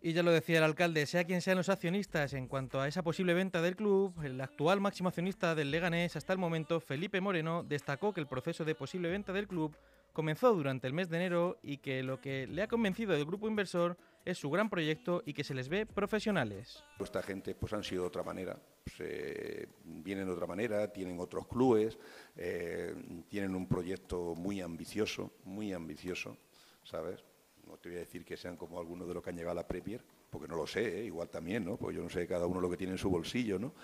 Y 0.00 0.12
ya 0.12 0.22
lo 0.22 0.30
decía 0.30 0.58
el 0.58 0.64
alcalde, 0.64 1.06
sea 1.06 1.24
quien 1.24 1.42
sean 1.42 1.58
los 1.58 1.68
accionistas, 1.68 2.32
en 2.32 2.46
cuanto 2.46 2.80
a 2.80 2.88
esa 2.88 3.02
posible 3.02 3.34
venta 3.34 3.60
del 3.60 3.76
club, 3.76 4.14
el 4.22 4.40
actual 4.40 4.80
máximo 4.80 5.08
accionista 5.08 5.54
del 5.54 5.70
Leganés 5.70 6.16
hasta 6.16 6.32
el 6.32 6.38
momento, 6.38 6.80
Felipe 6.80 7.20
Moreno, 7.20 7.62
destacó 7.62 8.14
que 8.14 8.20
el 8.20 8.26
proceso 8.26 8.64
de 8.64 8.74
posible 8.74 9.10
venta 9.10 9.32
del 9.32 9.48
club 9.48 9.76
comenzó 10.12 10.54
durante 10.54 10.86
el 10.86 10.92
mes 10.92 11.08
de 11.08 11.16
enero 11.16 11.58
y 11.62 11.78
que 11.78 12.02
lo 12.02 12.20
que 12.20 12.46
le 12.46 12.62
ha 12.62 12.68
convencido 12.68 13.12
del 13.12 13.24
grupo 13.24 13.48
inversor 13.48 13.96
es 14.24 14.38
su 14.38 14.50
gran 14.50 14.70
proyecto 14.70 15.22
y 15.26 15.32
que 15.32 15.44
se 15.44 15.54
les 15.54 15.68
ve 15.68 15.84
profesionales. 15.84 16.82
Esta 17.00 17.22
gente 17.22 17.54
pues 17.54 17.72
han 17.72 17.84
sido 17.84 18.02
de 18.02 18.08
otra 18.08 18.22
manera, 18.22 18.58
pues, 18.84 18.96
eh, 19.00 19.66
vienen 19.84 20.26
de 20.26 20.32
otra 20.32 20.46
manera, 20.46 20.92
tienen 20.92 21.18
otros 21.20 21.46
clubes, 21.48 21.98
eh, 22.36 22.94
tienen 23.28 23.54
un 23.54 23.66
proyecto 23.66 24.34
muy 24.34 24.60
ambicioso, 24.60 25.32
muy 25.44 25.72
ambicioso, 25.72 26.36
¿sabes? 26.82 27.24
No 27.68 27.76
te 27.76 27.90
voy 27.90 27.96
a 27.96 28.00
decir 28.00 28.24
que 28.24 28.36
sean 28.36 28.56
como 28.56 28.80
algunos 28.80 29.06
de 29.06 29.14
los 29.14 29.22
que 29.22 29.30
han 29.30 29.36
llegado 29.36 29.52
a 29.52 29.62
la 29.62 29.68
Premier, 29.68 30.02
porque 30.30 30.48
no 30.48 30.56
lo 30.56 30.66
sé, 30.66 31.00
¿eh? 31.00 31.04
igual 31.04 31.28
también, 31.28 31.64
¿no? 31.66 31.76
Pues 31.76 31.94
yo 31.94 32.02
no 32.02 32.08
sé 32.08 32.26
cada 32.26 32.46
uno 32.46 32.60
lo 32.60 32.70
que 32.70 32.78
tiene 32.78 32.94
en 32.94 32.98
su 32.98 33.10
bolsillo, 33.10 33.58
¿no? 33.58 33.74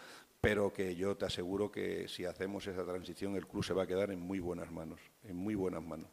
Pero 0.41 0.73
que 0.73 0.97
yo 0.97 1.17
te 1.17 1.27
aseguro 1.27 1.71
que 1.71 2.09
si 2.09 2.25
hacemos 2.25 2.67
esa 2.67 2.85
transición, 2.85 3.37
el 3.37 3.47
club 3.47 3.63
se 3.63 3.75
va 3.75 3.83
a 3.83 3.87
quedar 3.87 4.11
en 4.11 4.21
muy 4.21 4.41
buenas 4.41 4.73
manos, 4.73 5.01
en 5.23 5.37
muy 5.37 5.55
buenas 5.55 5.83
manos. 5.83 6.09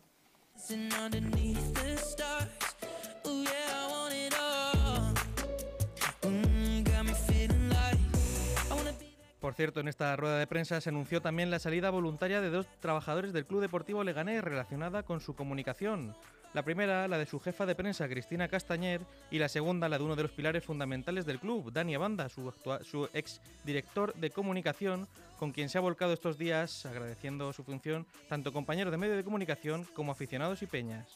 Por 9.40 9.56
cierto, 9.56 9.80
en 9.80 9.88
esta 9.88 10.16
rueda 10.16 10.38
de 10.38 10.46
prensa 10.46 10.80
se 10.82 10.90
anunció 10.90 11.20
también 11.20 11.50
la 11.50 11.58
salida 11.58 11.90
voluntaria 11.90 12.42
de 12.42 12.52
dos 12.52 12.68
trabajadores 12.80 13.34
del 13.34 13.48
Club 13.48 13.62
Deportivo 13.62 14.04
Leganés 14.04 14.44
relacionada 14.44 15.04
con 15.04 15.20
su 15.20 15.36
comunicación. 15.36 16.16
La 16.54 16.64
primera, 16.64 17.08
la 17.08 17.18
de 17.18 17.26
su 17.26 17.40
jefa 17.40 17.66
de 17.66 17.76
prensa, 17.76 18.10
Cristina 18.10 18.50
Castañer, 18.50 19.02
y 19.30 19.40
la 19.40 19.48
segunda, 19.48 19.88
la 19.88 19.98
de 19.98 20.04
uno 20.04 20.18
de 20.18 20.24
los 20.24 20.32
pilares 20.32 20.66
fundamentales 20.66 21.26
del 21.26 21.40
club, 21.40 21.72
Dani 21.72 21.96
Abanda, 21.96 22.28
su, 22.28 22.54
su 22.84 23.08
ex 23.14 23.40
director 23.64 24.14
de 24.16 24.32
comunicación, 24.32 25.08
con 25.40 25.54
quien 25.54 25.70
se 25.70 25.78
ha 25.78 25.82
volcado 25.82 26.12
estos 26.12 26.38
días, 26.38 26.86
agradeciendo 26.86 27.54
su 27.54 27.64
función, 27.64 28.06
tanto 28.28 28.52
compañeros 28.52 28.92
de 28.92 28.98
medio 28.98 29.16
de 29.16 29.24
comunicación 29.24 29.86
como 29.96 30.12
aficionados 30.12 30.62
y 30.62 30.68
peñas. 30.68 31.08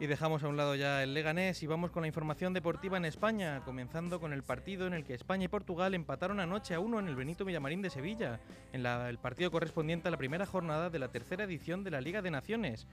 Y 0.00 0.06
dejamos 0.06 0.42
a 0.42 0.48
un 0.48 0.56
lado 0.56 0.74
ya 0.76 1.02
el 1.02 1.12
Leganés 1.12 1.62
y 1.62 1.66
vamos 1.66 1.90
con 1.90 2.00
la 2.00 2.06
información 2.06 2.54
deportiva 2.54 2.96
en 2.96 3.04
España, 3.04 3.60
comenzando 3.66 4.18
con 4.18 4.32
el 4.32 4.42
partido 4.42 4.86
en 4.86 4.94
el 4.94 5.04
que 5.04 5.12
España 5.12 5.44
y 5.44 5.48
Portugal 5.48 5.92
empataron 5.92 6.40
anoche 6.40 6.72
a 6.72 6.80
uno 6.80 6.98
en 6.98 7.06
el 7.06 7.16
Benito 7.16 7.44
Villamarín 7.44 7.82
de 7.82 7.90
Sevilla, 7.90 8.40
en 8.72 8.86
el 8.86 9.18
partido 9.18 9.50
correspondiente 9.50 10.08
a 10.08 10.10
la 10.10 10.16
primera 10.16 10.46
jornada 10.46 10.88
de 10.88 10.98
la 10.98 11.08
tercera 11.08 11.44
edición 11.44 11.84
de 11.84 11.90
la 11.90 12.00
Liga 12.00 12.22
de 12.22 12.30
Naciones, 12.30 12.86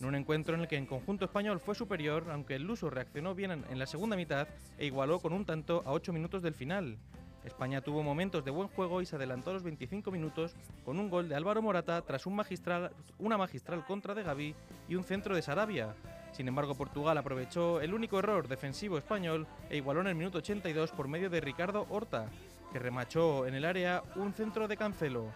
en 0.00 0.06
un 0.06 0.14
encuentro 0.14 0.54
en 0.54 0.62
el 0.62 0.66
que 0.66 0.78
en 0.78 0.86
conjunto 0.86 1.26
español 1.26 1.60
fue 1.60 1.74
superior, 1.74 2.28
aunque 2.30 2.54
el 2.54 2.62
Luso 2.62 2.88
reaccionó 2.88 3.34
bien 3.34 3.50
en 3.50 3.78
la 3.78 3.84
segunda 3.84 4.16
mitad 4.16 4.48
e 4.78 4.86
igualó 4.86 5.20
con 5.20 5.34
un 5.34 5.44
tanto 5.44 5.82
a 5.84 5.92
ocho 5.92 6.14
minutos 6.14 6.42
del 6.42 6.54
final. 6.54 6.96
España 7.44 7.82
tuvo 7.82 8.02
momentos 8.02 8.42
de 8.42 8.50
buen 8.50 8.68
juego 8.68 9.02
y 9.02 9.06
se 9.06 9.16
adelantó 9.16 9.50
a 9.50 9.52
los 9.52 9.64
25 9.64 10.10
minutos 10.10 10.56
con 10.82 10.98
un 10.98 11.10
gol 11.10 11.28
de 11.28 11.34
Álvaro 11.34 11.60
Morata 11.60 12.00
tras 12.00 12.24
un 12.24 12.36
magistral, 12.36 12.90
una 13.18 13.36
magistral 13.36 13.84
contra 13.84 14.14
de 14.14 14.22
Gaby 14.22 14.54
y 14.88 14.94
un 14.94 15.04
centro 15.04 15.36
de 15.36 15.42
Sarabia. 15.42 15.94
Sin 16.34 16.48
embargo, 16.48 16.74
Portugal 16.74 17.16
aprovechó 17.16 17.80
el 17.80 17.94
único 17.94 18.18
error 18.18 18.48
defensivo 18.48 18.98
español 18.98 19.46
e 19.70 19.76
igualó 19.76 20.00
en 20.00 20.08
el 20.08 20.16
minuto 20.16 20.38
82 20.38 20.90
por 20.90 21.06
medio 21.06 21.30
de 21.30 21.40
Ricardo 21.40 21.86
Horta, 21.88 22.26
que 22.72 22.80
remachó 22.80 23.46
en 23.46 23.54
el 23.54 23.64
área 23.64 24.02
un 24.16 24.32
centro 24.32 24.66
de 24.66 24.76
Cancelo. 24.76 25.26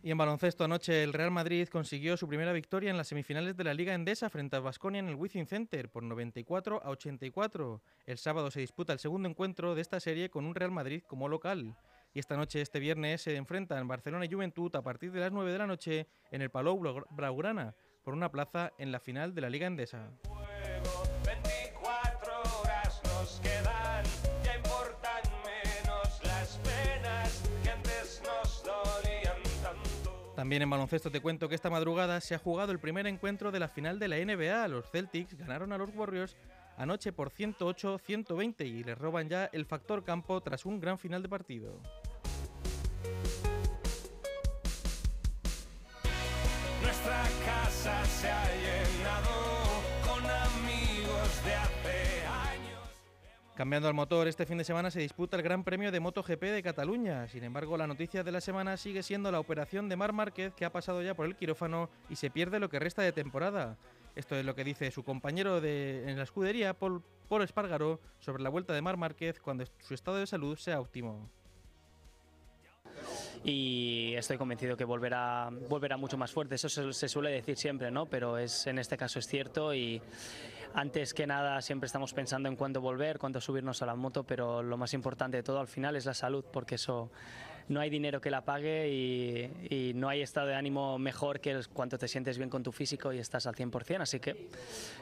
Y 0.02 0.12
en 0.12 0.18
baloncesto 0.18 0.64
anoche 0.64 1.04
el 1.04 1.12
Real 1.12 1.32
Madrid 1.32 1.68
consiguió 1.68 2.16
su 2.16 2.28
primera 2.28 2.54
victoria 2.54 2.90
en 2.90 2.96
las 2.96 3.10
semifinales 3.10 3.58
de 3.58 3.66
la 3.66 3.74
Liga 3.74 3.94
Endesa 3.94 4.30
frente 4.30 4.56
al 4.56 4.62
Vasconia 4.62 5.00
en 5.00 5.10
el 5.10 5.16
Wizzing 5.16 5.46
Center 5.46 5.90
por 5.90 6.04
94 6.04 6.82
a 6.84 6.90
84. 6.90 7.82
El 8.06 8.18
sábado 8.18 8.50
se 8.50 8.62
disputa 8.62 8.94
el 8.94 9.00
segundo 9.00 9.28
encuentro 9.28 9.76
de 9.76 9.82
esta 9.82 10.00
serie 10.00 10.30
con 10.30 10.46
un 10.46 10.56
Real 10.56 10.72
Madrid 10.72 11.04
como 11.06 11.28
local. 11.28 11.76
Y 12.14 12.20
esta 12.20 12.38
noche, 12.38 12.62
este 12.62 12.80
viernes, 12.80 13.22
se 13.22 13.36
enfrentan 13.36 13.88
Barcelona 13.88 14.26
y 14.26 14.32
Juventud 14.32 14.74
a 14.76 14.82
partir 14.82 15.12
de 15.12 15.20
las 15.20 15.32
9 15.32 15.52
de 15.52 15.58
la 15.58 15.68
noche 15.68 16.08
en 16.32 16.42
el 16.42 16.50
Palau 16.50 16.80
Blaugrana 17.12 17.76
por 18.04 18.14
una 18.14 18.32
plaza 18.32 18.72
en 18.78 18.92
la 18.92 19.00
final 19.00 19.36
de 19.36 19.42
la 19.42 19.50
Liga 19.50 19.68
Endesa. 19.68 20.10
También 30.40 30.62
en 30.62 30.70
baloncesto 30.70 31.12
te 31.12 31.20
cuento 31.20 31.50
que 31.50 31.56
esta 31.56 31.70
madrugada 31.70 32.22
se 32.22 32.34
ha 32.34 32.40
jugado 32.40 32.72
el 32.72 32.80
primer 32.80 33.06
encuentro 33.08 33.52
de 33.52 33.60
la 33.60 33.68
final 33.68 34.00
de 34.00 34.08
la 34.08 34.16
NBA. 34.16 34.70
Los 34.70 34.90
Celtics 34.90 35.36
ganaron 35.38 35.74
a 35.74 35.78
los 35.78 35.94
Warriors 35.94 36.38
anoche 36.78 37.12
por 37.12 37.30
108-120 37.30 38.66
y 38.66 38.86
les 38.86 38.98
roban 38.98 39.28
ya 39.28 39.50
el 39.52 39.66
factor 39.66 40.06
campo 40.06 40.40
tras 40.40 40.66
un 40.66 40.80
gran 40.80 40.98
final 40.98 41.22
de 41.22 41.28
partido. 41.28 41.82
Nuestra 46.82 47.24
casa 47.46 48.06
se 48.06 48.30
ha 48.30 48.46
llenado 48.46 49.84
con 50.08 50.26
amigos 50.26 51.44
de. 51.44 51.80
Cambiando 53.60 53.90
al 53.90 53.94
motor, 53.94 54.26
este 54.30 54.46
fin 54.46 54.58
de 54.58 54.64
semana 54.64 54.90
se 54.90 55.02
disputa 55.02 55.36
el 55.36 55.44
Gran 55.44 55.66
Premio 55.66 55.92
de 55.92 56.00
MotoGP 56.00 56.44
de 56.44 56.64
Cataluña. 56.64 57.28
Sin 57.28 57.44
embargo, 57.44 57.76
la 57.76 57.88
noticia 57.88 58.24
de 58.24 58.32
la 58.32 58.40
semana 58.40 58.78
sigue 58.78 59.04
siendo 59.04 59.34
la 59.34 59.42
operación 59.42 59.90
de 59.90 59.98
Mar 59.98 60.14
Márquez, 60.14 60.54
que 60.54 60.64
ha 60.64 60.72
pasado 60.72 61.02
ya 61.02 61.14
por 61.14 61.26
el 61.26 61.36
quirófano 61.36 61.90
y 62.10 62.16
se 62.16 62.30
pierde 62.30 62.62
lo 62.62 62.70
que 62.70 62.80
resta 62.80 63.02
de 63.02 63.12
temporada. 63.12 63.76
Esto 64.16 64.38
es 64.38 64.46
lo 64.46 64.56
que 64.56 64.64
dice 64.64 64.90
su 64.92 65.04
compañero 65.04 65.60
de, 65.60 66.10
en 66.10 66.16
la 66.16 66.24
escudería, 66.24 66.74
Paul, 66.74 67.04
Paul 67.28 67.42
Espargaró, 67.42 68.00
sobre 68.20 68.44
la 68.44 68.50
vuelta 68.50 68.72
de 68.72 68.82
Mar 68.82 68.96
Márquez 68.96 69.42
cuando 69.42 69.66
su 69.80 69.94
estado 69.94 70.16
de 70.16 70.28
salud 70.28 70.58
sea 70.58 70.80
óptimo. 70.80 71.30
Y 73.44 74.14
estoy 74.16 74.38
convencido 74.38 74.76
que 74.76 74.86
volverá, 74.86 75.50
volverá 75.70 75.98
mucho 75.98 76.18
más 76.18 76.32
fuerte. 76.32 76.56
Eso 76.56 76.70
se, 76.70 76.92
se 76.94 77.08
suele 77.08 77.32
decir 77.32 77.58
siempre, 77.58 77.92
¿no? 77.92 78.06
Pero 78.06 78.38
es, 78.38 78.68
en 78.68 78.80
este 78.80 78.98
caso 78.98 79.20
es 79.20 79.28
cierto 79.28 79.74
y 79.74 80.02
antes 80.74 81.14
que 81.14 81.26
nada 81.26 81.62
siempre 81.62 81.88
estamos 81.88 82.14
pensando 82.14 82.50
en 82.50 82.56
cuándo 82.56 82.82
volver, 82.82 83.18
cuándo 83.18 83.42
subirnos 83.42 83.82
a 83.82 83.86
la 83.86 83.96
moto, 83.96 84.24
pero 84.24 84.62
lo 84.62 84.78
más 84.78 84.94
importante 84.94 85.38
de 85.38 85.44
todo 85.44 85.60
al 85.60 85.68
final 85.68 85.96
es 85.96 86.06
la 86.06 86.14
salud, 86.14 86.46
porque 86.52 86.76
eso 86.76 87.12
no 87.70 87.80
hay 87.80 87.90
dinero 87.90 88.20
que 88.20 88.32
la 88.32 88.44
pague 88.44 88.90
y, 88.90 89.68
y 89.70 89.94
no 89.94 90.10
hay 90.10 90.22
estado 90.22 90.48
de 90.48 90.56
ánimo 90.56 90.98
mejor 90.98 91.40
que 91.40 91.60
cuando 91.74 91.98
te 91.98 92.08
sientes 92.08 92.38
bien 92.38 92.50
con 92.50 92.64
tu 92.64 92.72
físico 92.72 93.14
y 93.14 93.20
estás 93.20 93.48
al 93.48 93.56
100%, 93.56 94.02
así 94.02 94.20
que 94.20 94.50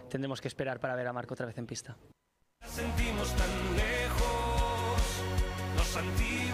tendremos 0.09 0.41
que 0.41 0.47
esperar 0.47 0.79
para 0.79 0.95
ver 0.95 1.07
a 1.07 1.13
Marco 1.13 1.33
otra 1.33 1.45
vez 1.45 1.57
en 1.57 1.65
pista. 1.65 1.97
Sentimos 2.65 3.33
tan 3.35 3.49
lejos 3.75 5.23
los 5.77 5.97
antiguos 5.97 6.46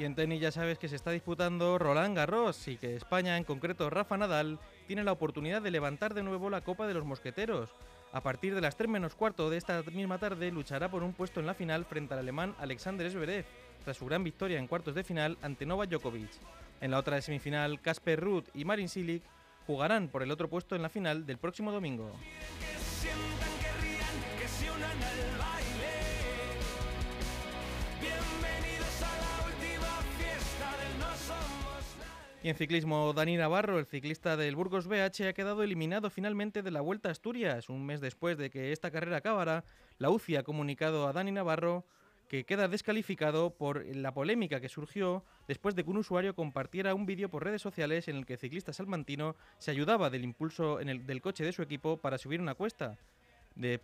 Y 0.00 0.04
en 0.06 0.14
tenis 0.14 0.40
ya 0.40 0.50
sabes 0.50 0.78
que 0.78 0.88
se 0.88 0.96
está 0.96 1.10
disputando 1.10 1.78
Roland 1.78 2.16
Garros 2.16 2.68
y 2.68 2.78
que 2.78 2.96
España, 2.96 3.36
en 3.36 3.44
concreto 3.44 3.90
Rafa 3.90 4.16
Nadal, 4.16 4.58
tiene 4.86 5.04
la 5.04 5.12
oportunidad 5.12 5.60
de 5.60 5.70
levantar 5.70 6.14
de 6.14 6.22
nuevo 6.22 6.48
la 6.48 6.62
Copa 6.62 6.86
de 6.86 6.94
los 6.94 7.04
Mosqueteros. 7.04 7.68
A 8.10 8.22
partir 8.22 8.54
de 8.54 8.62
las 8.62 8.78
3 8.78 8.88
menos 8.88 9.14
cuarto 9.14 9.50
de 9.50 9.58
esta 9.58 9.82
misma 9.92 10.16
tarde 10.16 10.50
luchará 10.52 10.90
por 10.90 11.02
un 11.02 11.12
puesto 11.12 11.38
en 11.38 11.44
la 11.44 11.52
final 11.52 11.84
frente 11.84 12.14
al 12.14 12.20
alemán 12.20 12.54
Alexander 12.60 13.10
Zverev, 13.10 13.44
tras 13.84 13.98
su 13.98 14.06
gran 14.06 14.24
victoria 14.24 14.58
en 14.58 14.68
cuartos 14.68 14.94
de 14.94 15.04
final 15.04 15.36
ante 15.42 15.66
Novak 15.66 15.90
Djokovic. 15.90 16.30
En 16.80 16.92
la 16.92 16.98
otra 16.98 17.20
semifinal, 17.20 17.78
Casper 17.82 18.20
Ruud 18.20 18.44
y 18.54 18.64
Marin 18.64 18.88
Cilic 18.88 19.22
jugarán 19.66 20.08
por 20.08 20.22
el 20.22 20.30
otro 20.30 20.48
puesto 20.48 20.74
en 20.74 20.80
la 20.80 20.88
final 20.88 21.26
del 21.26 21.36
próximo 21.36 21.72
domingo. 21.72 22.10
Y 32.42 32.48
en 32.48 32.56
ciclismo, 32.56 33.12
Dani 33.12 33.36
Navarro, 33.36 33.78
el 33.78 33.84
ciclista 33.84 34.34
del 34.34 34.56
Burgos 34.56 34.86
BH, 34.88 35.28
ha 35.28 35.32
quedado 35.34 35.62
eliminado 35.62 36.08
finalmente 36.08 36.62
de 36.62 36.70
la 36.70 36.80
Vuelta 36.80 37.10
a 37.10 37.12
Asturias. 37.12 37.68
Un 37.68 37.84
mes 37.84 38.00
después 38.00 38.38
de 38.38 38.48
que 38.48 38.72
esta 38.72 38.90
carrera 38.90 39.18
acabara, 39.18 39.62
la 39.98 40.08
UCI 40.08 40.36
ha 40.36 40.42
comunicado 40.42 41.06
a 41.06 41.12
Dani 41.12 41.32
Navarro 41.32 41.84
que 42.28 42.44
queda 42.44 42.66
descalificado 42.66 43.50
por 43.50 43.84
la 43.94 44.14
polémica 44.14 44.58
que 44.58 44.70
surgió 44.70 45.22
después 45.48 45.74
de 45.74 45.84
que 45.84 45.90
un 45.90 45.98
usuario 45.98 46.34
compartiera 46.34 46.94
un 46.94 47.04
vídeo 47.04 47.28
por 47.28 47.44
redes 47.44 47.60
sociales 47.60 48.08
en 48.08 48.16
el 48.16 48.24
que 48.24 48.34
el 48.34 48.38
ciclista 48.38 48.72
salmantino 48.72 49.36
se 49.58 49.72
ayudaba 49.72 50.08
del 50.08 50.24
impulso 50.24 50.78
del 50.78 51.20
coche 51.20 51.44
de 51.44 51.52
su 51.52 51.60
equipo 51.60 51.98
para 51.98 52.16
subir 52.16 52.40
una 52.40 52.54
cuesta. 52.54 52.96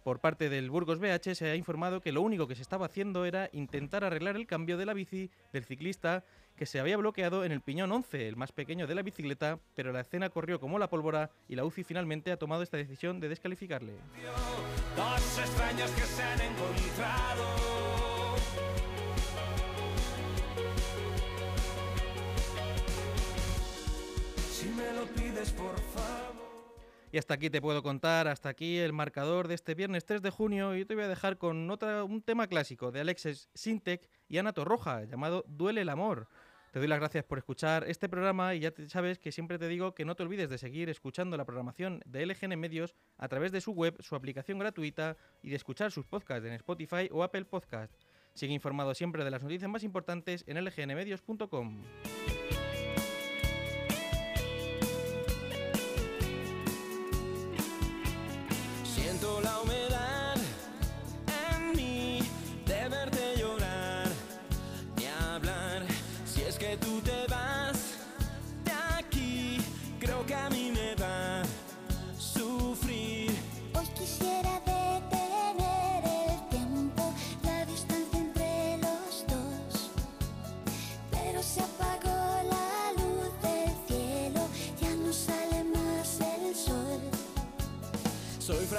Por 0.02 0.20
parte 0.20 0.48
del 0.48 0.70
Burgos 0.70 1.00
BH 1.00 1.34
se 1.34 1.50
ha 1.50 1.54
informado 1.54 2.00
que 2.00 2.12
lo 2.12 2.22
único 2.22 2.46
que 2.46 2.54
se 2.54 2.62
estaba 2.62 2.86
haciendo 2.86 3.26
era 3.26 3.50
intentar 3.52 4.04
arreglar 4.04 4.36
el 4.36 4.46
cambio 4.46 4.78
de 4.78 4.86
la 4.86 4.94
bici 4.94 5.30
del 5.52 5.64
ciclista 5.64 6.24
que 6.56 6.64
se 6.64 6.80
había 6.80 6.96
bloqueado 6.96 7.44
en 7.44 7.52
el 7.52 7.60
piñón 7.60 7.92
11, 7.92 8.28
el 8.28 8.36
más 8.36 8.52
pequeño 8.52 8.86
de 8.86 8.94
la 8.94 9.02
bicicleta, 9.02 9.58
pero 9.74 9.92
la 9.92 10.00
escena 10.00 10.30
corrió 10.30 10.58
como 10.58 10.78
la 10.78 10.88
pólvora 10.88 11.30
y 11.46 11.56
la 11.56 11.64
UCI 11.66 11.84
finalmente 11.84 12.32
ha 12.32 12.38
tomado 12.38 12.62
esta 12.62 12.78
decisión 12.78 13.20
de 13.20 13.28
descalificarle. 13.28 13.92
Dos 14.96 15.38
extraños 15.38 15.90
que 15.90 16.02
se 16.02 16.22
han 16.22 16.40
encontrado. 16.40 17.44
Si 24.50 24.68
me 24.70 24.92
lo 24.92 25.04
pides, 25.08 25.50
por 25.52 25.78
favor. 25.78 26.15
Y 27.16 27.18
hasta 27.18 27.33
aquí 27.33 27.48
te 27.48 27.62
puedo 27.62 27.83
contar, 27.83 28.29
hasta 28.29 28.50
aquí 28.50 28.76
el 28.76 28.92
marcador 28.92 29.48
de 29.48 29.55
este 29.55 29.74
viernes 29.74 30.05
3 30.05 30.20
de 30.20 30.29
junio 30.29 30.76
y 30.76 30.85
te 30.85 30.94
voy 30.94 31.05
a 31.05 31.09
dejar 31.09 31.38
con 31.38 31.70
otra, 31.70 32.05
un 32.05 32.20
tema 32.20 32.46
clásico 32.46 32.92
de 32.92 33.00
Alexis 33.00 33.48
Sintek 33.55 34.07
y 34.29 34.37
Ana 34.37 34.52
Torroja 34.52 35.02
llamado 35.05 35.42
Duele 35.48 35.81
el 35.81 35.88
amor. 35.88 36.29
Te 36.72 36.79
doy 36.79 36.88
las 36.88 36.98
gracias 36.98 37.24
por 37.24 37.38
escuchar 37.38 37.85
este 37.88 38.11
programa 38.11 38.55
y 38.55 38.61
ya 38.61 38.70
te- 38.70 38.90
sabes 38.90 39.18
que 39.18 39.33
siempre 39.33 39.59
te 39.59 39.66
digo 39.66 39.94
que 39.94 40.05
no 40.05 40.14
te 40.14 40.24
olvides 40.24 40.50
de 40.50 40.59
seguir 40.59 40.90
escuchando 40.90 41.38
la 41.38 41.46
programación 41.46 42.02
de 42.05 42.26
LGN 42.26 42.55
Medios 42.61 42.94
a 43.16 43.29
través 43.29 43.50
de 43.50 43.62
su 43.62 43.72
web, 43.72 43.96
su 44.02 44.14
aplicación 44.14 44.59
gratuita 44.59 45.16
y 45.42 45.48
de 45.48 45.57
escuchar 45.57 45.92
sus 45.92 46.05
podcasts 46.05 46.44
en 46.44 46.52
Spotify 46.52 47.09
o 47.11 47.22
Apple 47.22 47.46
Podcast. 47.46 47.94
Sigue 48.35 48.52
informado 48.52 48.92
siempre 48.94 49.24
de 49.24 49.31
las 49.31 49.42
noticias 49.42 49.70
más 49.70 49.85
importantes 49.85 50.44
en 50.46 50.62
lgnmedios.com. 50.62 51.83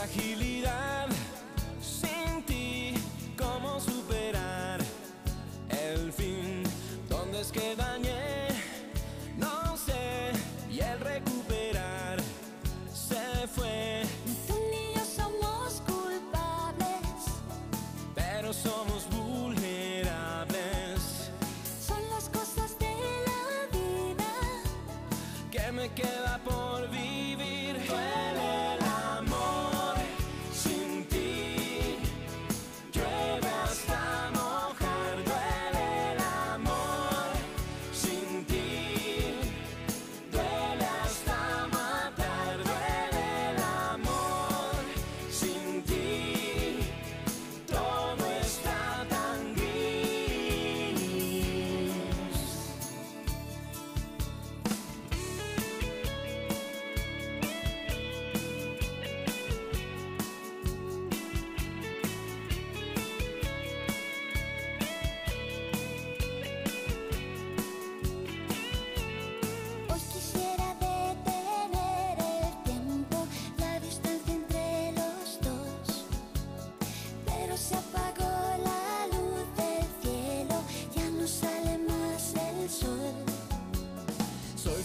fragilidad 0.08 1.08
sin 1.82 2.42
ti, 2.44 2.94
¿cómo 3.38 3.80
superar 3.80 4.37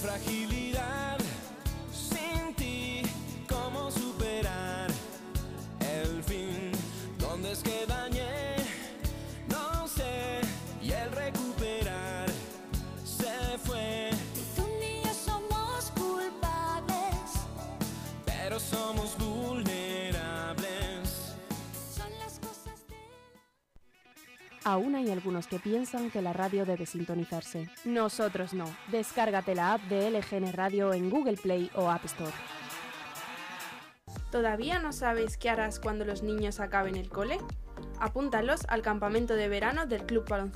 fragilidad. 0.03 0.72
Aún 24.73 24.95
hay 24.95 25.11
algunos 25.11 25.47
que 25.49 25.59
piensan 25.59 26.11
que 26.11 26.23
la 26.23 26.33
radio 26.33 26.65
debe 26.65 26.87
sintonizarse. 26.87 27.69
Nosotros 27.85 28.55
no. 28.55 28.65
Descárgate 28.91 29.55
la 29.55 29.75
app 29.75 29.83
de 29.83 30.11
LGN 30.11 30.51
Radio 30.55 30.95
en 30.95 31.11
Google 31.11 31.37
Play 31.37 31.71
o 31.75 31.91
App 31.91 32.07
Store. 32.07 32.33
¿Todavía 34.31 34.79
no 34.79 34.95
sabes 34.95 35.37
qué 35.37 35.51
harás 35.51 35.79
cuando 35.79 36.07
los 36.07 36.23
niños 36.23 36.59
acaben 36.59 36.97
el 36.97 37.11
cole? 37.11 37.37
Apúntalos 38.01 38.63
al 38.69 38.81
campamento 38.81 39.35
de 39.35 39.49
verano 39.49 39.85
del 39.85 40.07
Club 40.07 40.27
Baloncesto 40.27 40.51